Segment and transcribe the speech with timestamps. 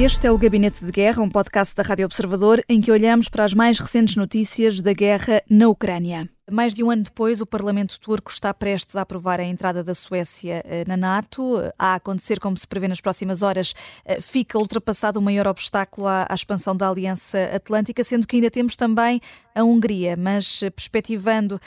[0.00, 3.42] Este é o Gabinete de Guerra, um podcast da Rádio Observador em que olhamos para
[3.42, 6.30] as mais recentes notícias da guerra na Ucrânia.
[6.48, 9.92] Mais de um ano depois, o Parlamento turco está prestes a aprovar a entrada da
[9.94, 11.56] Suécia eh, na NATO.
[11.76, 13.74] A acontecer, como se prevê nas próximas horas,
[14.04, 18.76] eh, fica ultrapassado o maior obstáculo à, expansão da Aliança Atlântica, sendo que ainda temos
[18.76, 19.20] também
[19.52, 20.16] a Hungria.
[20.16, 21.60] Mas, eh, perspectivando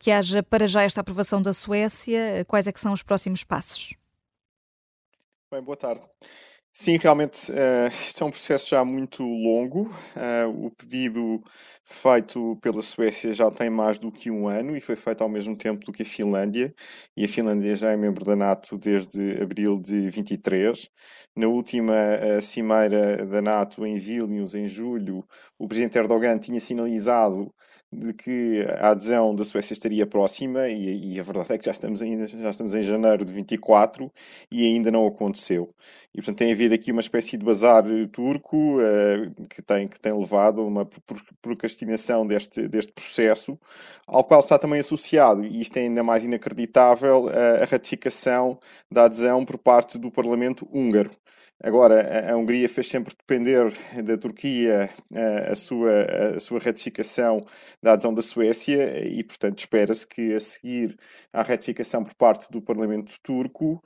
[0.00, 3.94] que haja para já esta aprovação da Suécia, quais é que são os próximos passos?
[5.52, 6.02] Bem, boa tarde.
[6.78, 9.84] Sim, realmente, uh, isto é um processo já muito longo.
[10.14, 11.42] Uh, o pedido
[11.82, 15.56] feito pela Suécia já tem mais do que um ano e foi feito ao mesmo
[15.56, 16.74] tempo do que a Finlândia.
[17.16, 20.90] E a Finlândia já é membro da NATO desde abril de 23.
[21.34, 25.24] Na última uh, cimeira da NATO em Vilnius, em julho,
[25.58, 27.54] o presidente Erdogan tinha sinalizado
[27.92, 31.70] de que a adesão da Suécia estaria próxima e, e, a verdade é que já
[31.72, 34.12] estamos, ainda, já estamos em janeiro de 24
[34.50, 35.72] e ainda não aconteceu.
[36.12, 40.12] E, portanto, tem havido aqui uma espécie de bazar turco uh, que, tem, que tem
[40.12, 40.88] levado a uma
[41.40, 43.58] procrastinação deste, deste processo,
[44.06, 48.58] ao qual está também associado, e isto é ainda mais inacreditável, a ratificação
[48.90, 51.10] da adesão por parte do Parlamento húngaro.
[51.62, 53.72] Agora, a Hungria fez sempre depender
[54.04, 54.90] da Turquia
[55.50, 57.46] a, sua, a sua ratificação
[57.82, 60.98] da adesão da Suécia e, portanto, espera-se que a seguir
[61.32, 63.82] à ratificação por parte do Parlamento turco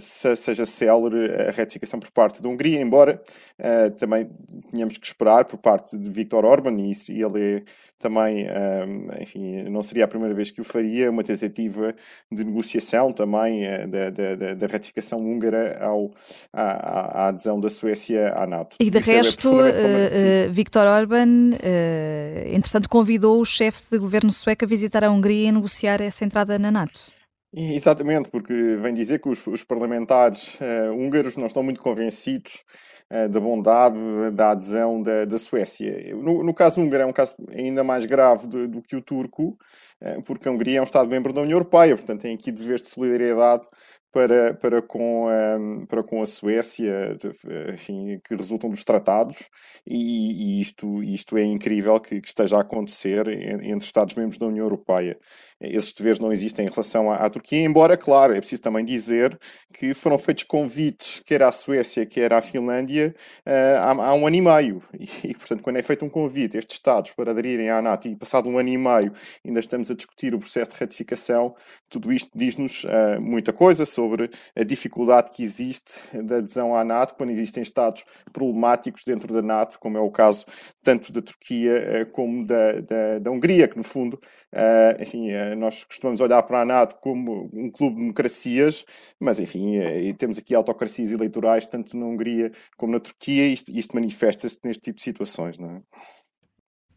[0.00, 3.20] seja célere a ratificação por parte da Hungria, embora
[3.98, 4.30] também
[4.70, 7.62] tenhamos que esperar por parte de Viktor Orban, e ele é
[8.00, 8.46] também,
[9.20, 11.94] enfim, não seria a primeira vez que o faria, uma tentativa
[12.32, 16.10] de negociação também da, da, da ratificação húngara ao,
[16.52, 18.76] à, à, adesão da Suécia à NATO.
[18.80, 23.98] E de Isto é resto, é uh, Viktor Orban, uh, entretanto, convidou o chefe de
[23.98, 27.19] governo sueco a visitar a Hungria e negociar essa entrada na NATO.
[27.52, 32.64] Exatamente, porque vem dizer que os, os parlamentares uh, húngaros não estão muito convencidos
[33.10, 33.98] uh, da bondade
[34.32, 36.14] da adesão da, da Suécia.
[36.14, 39.58] No, no, caso húngaro é um caso ainda mais grave do, do que o turco,
[40.24, 43.66] porque a Hungria é um Estado-membro da União Europeia, portanto tem aqui deveres de solidariedade
[44.12, 47.16] para, para, com, um, para com a Suécia,
[47.72, 49.48] enfim, que resultam dos tratados,
[49.86, 54.64] e, e isto, isto é incrível que, que, esteja a acontecer entre Estados-membros da União
[54.64, 55.16] Europeia.
[55.60, 59.38] Esses deveres não existem em relação à, à, Turquia, embora, claro, é preciso também dizer
[59.74, 63.14] que foram feitos convites, quer à Suécia, quer à Finlândia,
[63.46, 64.82] uh, há, há, um ano e meio.
[64.98, 68.08] E, e, portanto, quando é feito um convite a estes Estados para aderirem à NATO
[68.08, 69.12] e passado um ano e meio
[69.46, 71.54] ainda estamos a discutir o processo de ratificação,
[71.88, 77.14] tudo isto diz-nos uh, muita coisa sobre a dificuldade que existe da adesão à NATO
[77.14, 80.44] quando existem Estados problemáticos dentro da NATO, como é o caso
[80.82, 84.14] tanto da Turquia eh, como da, da, da Hungria, que no fundo,
[84.52, 88.84] uh, enfim, uh, nós costumamos olhar para a NATO como um clube de democracias,
[89.18, 93.70] mas enfim, uh, temos aqui autocracias eleitorais tanto na Hungria como na Turquia, e isto,
[93.70, 95.82] isto manifesta-se neste tipo de situações, não é?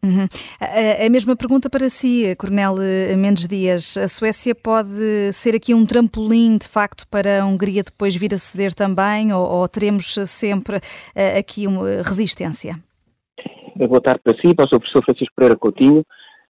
[0.04, 0.26] Uhum.
[0.60, 2.74] A, mesma pergunta para si, Coronel
[3.16, 3.96] Mendes Dias.
[3.96, 8.36] A Suécia pode ser aqui um trampolim, de facto, para a Hungria depois vir a
[8.36, 12.74] ceder também, ou, ou teremos sempre uh, aqui uma resistência?
[13.76, 14.68] Boa tarde para si, para o.
[14.68, 16.04] Professor Francisco Pereira Coutinho.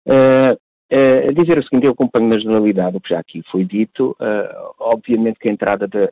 [0.07, 0.57] Uh,
[0.91, 4.17] uh, dizer o seguinte, eu acompanho na generalidade o que já aqui foi dito.
[4.81, 6.09] obviamente que a entrada da,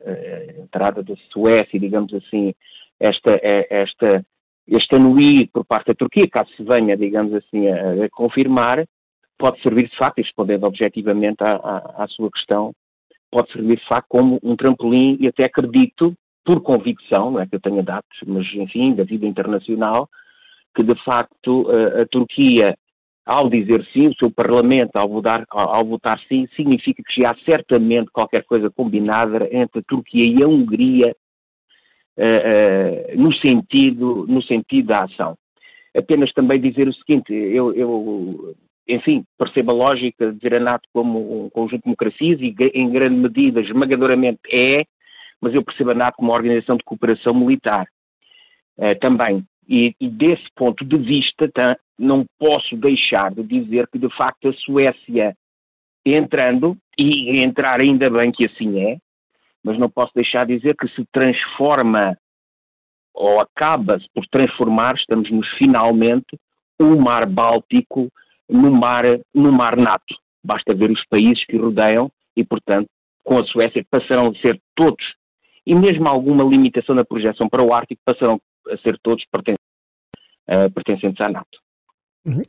[0.61, 2.53] entrada da Suécia, digamos assim,
[2.99, 4.23] esta, esta
[4.67, 8.85] este anuí por parte da Turquia, caso se venha, digamos assim, a, a confirmar,
[9.37, 12.71] pode servir de facto, respondendo objetivamente à, à, à, sua questão,
[13.31, 16.13] pode servir de facto como um trampolim e até acredito,
[16.45, 20.07] por convicção, não é que eu tenha dados, mas enfim, da vida internacional,
[20.75, 22.75] que de facto a, a Turquia,
[23.25, 27.35] ao dizer sim, o seu Parlamento, ao votar, ao votar sim, significa que já há
[27.45, 31.15] certamente qualquer coisa combinada entre a Turquia e a Hungria
[32.17, 35.35] uh, no, sentido, no sentido da ação.
[35.95, 38.55] Apenas também dizer o seguinte, eu, eu
[38.87, 42.89] enfim, percebo a lógica de ver a NATO como um conjunto de democracias e em
[42.89, 44.83] grande medida, esmagadoramente é,
[45.41, 47.87] mas eu percebo a NATO como uma organização de cooperação militar
[48.77, 49.43] uh, também.
[49.67, 54.49] E, e, desse ponto de vista, tá, não posso deixar de dizer que, de facto,
[54.49, 55.35] a Suécia
[56.05, 58.97] entrando, e entrar ainda bem que assim é,
[59.63, 62.17] mas não posso deixar de dizer que se transforma
[63.13, 66.37] ou acaba-se por transformar, estamos nos finalmente,
[66.79, 68.09] o mar Báltico
[68.49, 69.03] no mar,
[69.33, 70.15] no mar NATO.
[70.43, 72.87] Basta ver os países que rodeiam e, portanto,
[73.23, 75.03] com a Suécia passarão a ser todos,
[75.65, 79.65] e mesmo alguma limitação na projeção para o Ártico, passarão a ser todos pertencentes,
[80.49, 81.59] uh, pertencentes à NATO.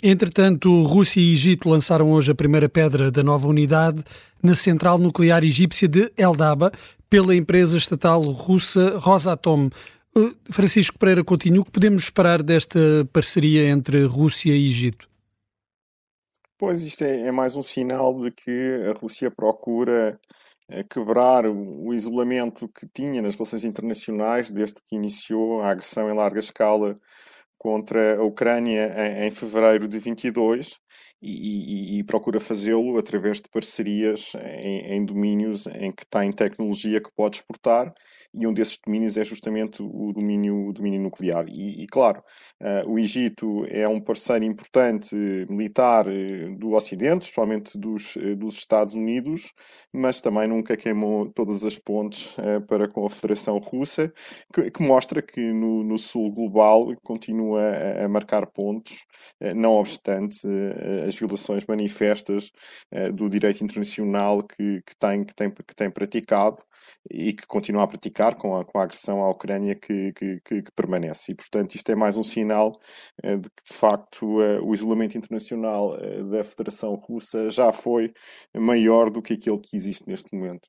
[0.02, 4.04] Entretanto, Rússia e Egito lançaram hoje a primeira pedra da nova unidade
[4.42, 6.70] na central nuclear egípcia de Eldaba
[7.08, 9.70] pela empresa estatal russa Rosatom.
[10.50, 12.78] Francisco Pereira Coutinho, o que podemos esperar desta
[13.14, 15.08] parceria entre Rússia e Egito?
[16.58, 20.20] Pois isto é, é mais um sinal de que a Rússia procura
[20.69, 26.14] eh, quebrar o isolamento que tinha nas relações internacionais desde que iniciou a agressão em
[26.14, 27.00] larga escala
[27.62, 28.92] contra a Ucrânia
[29.24, 30.80] em, fevereiro de 22
[31.22, 37.00] e, e, e procura fazê-lo através de parcerias em, em, domínios em que tem tecnologia
[37.00, 37.94] que pode exportar
[38.34, 41.44] e um desses domínios é justamente o domínio, o domínio nuclear.
[41.48, 42.22] E, e claro,
[42.62, 45.14] uh, o Egito é um parceiro importante
[45.50, 49.52] militar eh, do Ocidente, especialmente dos, eh, dos Estados Unidos,
[49.92, 54.10] mas também nunca queimou todas as pontes uh, para com a Federação Russa,
[54.52, 59.04] que, que mostra que no, no, sul global continua a, a marcar pontos,
[59.40, 60.46] uh, não obstante
[61.06, 62.50] as violações manifestas
[63.14, 66.62] do direito internacional que, que, tem, que, tem, que tem praticado
[67.10, 70.62] e que continua a praticar com a, com a agressão à Ucrânia que, que, que,
[70.62, 71.32] que permanece.
[71.32, 72.72] E, portanto, isto é mais um sinal
[73.22, 75.96] de que, de facto, o isolamento internacional
[76.31, 78.12] da Federação Russa já foi
[78.56, 80.69] maior do que aquele que existe neste momento.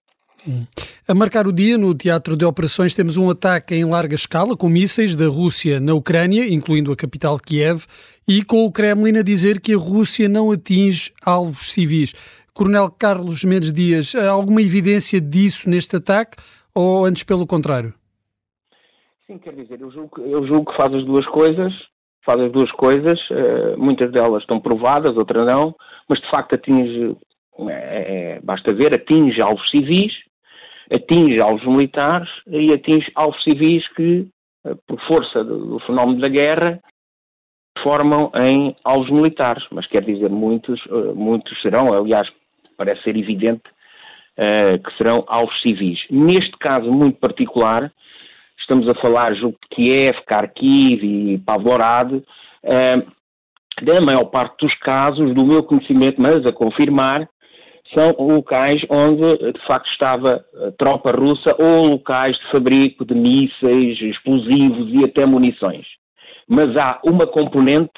[1.08, 4.68] A marcar o dia, no teatro de operações, temos um ataque em larga escala com
[4.68, 7.86] mísseis da Rússia na Ucrânia, incluindo a capital Kiev,
[8.28, 12.14] e com o Kremlin a dizer que a Rússia não atinge alvos civis.
[12.54, 16.38] Coronel Carlos Mendes Dias, há alguma evidência disso neste ataque
[16.76, 17.94] ou antes pelo contrário?
[19.26, 21.74] Sim, quer dizer, eu julgo, eu julgo que faz as duas coisas,
[22.26, 25.76] faz as duas coisas, uh, muitas delas estão provadas, outras não,
[26.08, 27.16] mas de facto atinge,
[27.70, 30.12] é, basta ver, atinge alvos civis,
[30.94, 34.28] atinge alvos militares e atinge alvos civis que,
[34.66, 36.80] uh, por força do, fenómeno da guerra,
[37.82, 42.30] formam em alvos militares, mas quer dizer, muitos, uh, muitos serão, aliás,
[42.78, 43.64] parece ser evidente
[44.38, 46.00] uh, que serão alvos civis.
[46.10, 47.92] Neste caso muito particular,
[48.60, 53.12] estamos a falar, de Kiev, Kharkiv e Pavlorad, uh,
[53.82, 57.28] da maior parte dos casos, do meu conhecimento, mas a confirmar,
[57.94, 60.44] são locais onde de facto estava
[60.78, 65.86] tropa russa ou locais de fabrico de mísseis, explosivos e até munições.
[66.48, 67.92] Mas há uma componente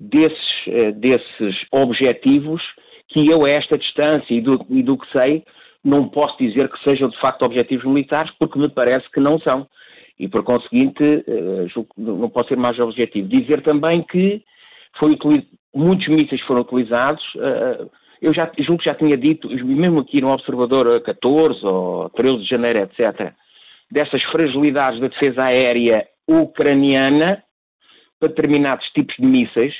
[0.00, 2.62] desses, eh, desses objetivos
[3.08, 5.44] que eu, a esta distância e do, e do que sei,
[5.84, 9.66] não posso dizer que sejam de facto objetivos militares, porque me parece que não são.
[10.18, 13.28] E por conseguinte, uh, não posso ser mais objetivo.
[13.28, 14.42] Dizer também que
[14.98, 15.18] foi
[15.74, 17.22] muitos mísseis foram utilizados.
[18.22, 22.78] Eu já que já tinha dito, mesmo aqui no Observador 14 ou 13 de janeiro,
[22.78, 23.34] etc.,
[23.90, 27.42] dessas fragilidades da defesa aérea ucraniana
[28.20, 29.74] para determinados tipos de mísseis,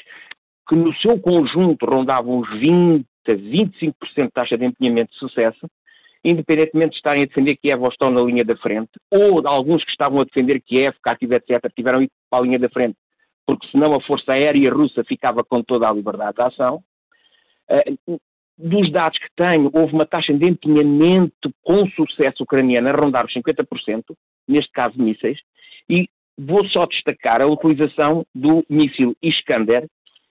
[0.69, 5.71] que no seu conjunto rondavam os 20 a 25% de taxa de empenhamento de sucesso,
[6.25, 9.85] independentemente de estarem a defender Kiev ou estão na linha da frente, ou de alguns
[9.85, 12.97] que estavam a defender Kiev, Kharkiv, etc., tiveram ido para a linha da frente,
[13.47, 16.83] porque senão a força aérea russa ficava com toda a liberdade de ação.
[18.59, 23.33] Dos dados que tenho, houve uma taxa de empenhamento com sucesso ucraniana a rondar os
[23.33, 24.03] 50%,
[24.47, 25.39] neste caso mísseis,
[25.89, 26.09] e
[26.39, 29.87] vou só destacar a utilização do míssil Iskander,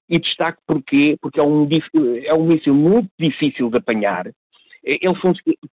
[0.10, 1.68] e destaco porquê, porque é um,
[2.26, 4.26] é um míssil muito difícil de apanhar,
[4.84, 5.00] ele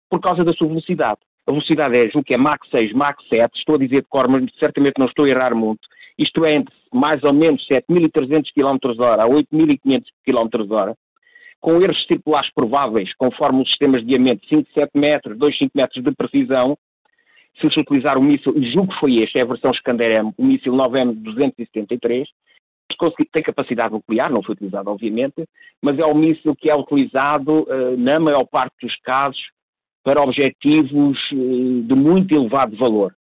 [0.10, 1.20] por causa da sua velocidade.
[1.48, 4.28] A velocidade é, julgo que é Mach 6, Mach 7, estou a dizer de cor,
[4.28, 5.80] mas certamente não estou a errar muito.
[6.20, 10.96] Isto é entre mais ou menos 7.300 km hora a 8.500 km hora,
[11.60, 16.04] com erros circulares prováveis, conforme os sistemas de diamante 5, 7 metros, 2, 5 metros
[16.04, 16.78] de precisão,
[17.60, 20.74] se se utilizar o míssil, julgo que foi este, é a versão Scander-M, o míssil
[20.74, 22.26] 9M273,
[23.32, 25.48] tem capacidade nuclear, não foi utilizado obviamente,
[25.82, 29.42] mas é um míssil que é utilizado uh, na maior parte dos casos
[30.04, 33.14] para objetivos uh, de muito elevado valor.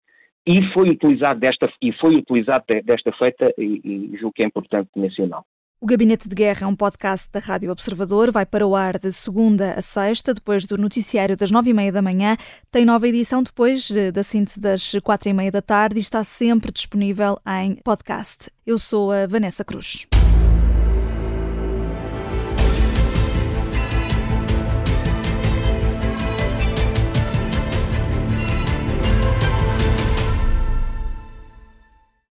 [0.46, 4.90] E foi utilizado desta, e foi utilizado desta feita, e, e julgo que é importante
[4.94, 5.46] mencioná-lo.
[5.84, 8.32] O Gabinete de Guerra é um podcast da Rádio Observador.
[8.32, 11.92] Vai para o ar de segunda a sexta, depois do noticiário das nove e meia
[11.92, 12.38] da manhã.
[12.72, 16.24] Tem nova edição depois eh, da síntese das quatro e meia da tarde e está
[16.24, 18.50] sempre disponível em podcast.
[18.66, 20.06] Eu sou a Vanessa Cruz.